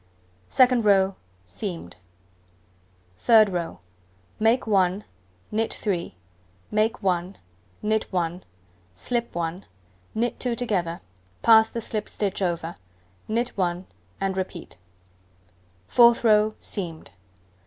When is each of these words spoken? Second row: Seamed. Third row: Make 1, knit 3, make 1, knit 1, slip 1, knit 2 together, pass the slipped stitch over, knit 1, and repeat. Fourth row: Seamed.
Second 0.47 0.83
row: 0.83 1.13
Seamed. 1.45 1.95
Third 3.19 3.49
row: 3.49 3.81
Make 4.39 4.65
1, 4.65 5.03
knit 5.51 5.71
3, 5.75 6.15
make 6.71 7.03
1, 7.03 7.37
knit 7.83 8.11
1, 8.11 8.43
slip 8.95 9.35
1, 9.35 9.63
knit 10.15 10.39
2 10.39 10.55
together, 10.55 11.01
pass 11.43 11.69
the 11.69 11.81
slipped 11.81 12.09
stitch 12.09 12.41
over, 12.41 12.77
knit 13.27 13.49
1, 13.49 13.85
and 14.19 14.35
repeat. 14.35 14.75
Fourth 15.87 16.23
row: 16.23 16.55
Seamed. 16.57 17.11